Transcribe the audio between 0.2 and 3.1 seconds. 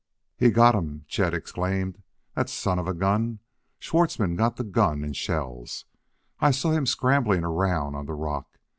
"He got 'em!" Chet exclaimed. "That son of a